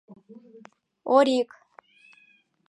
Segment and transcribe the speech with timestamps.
[1.15, 1.49] Орик.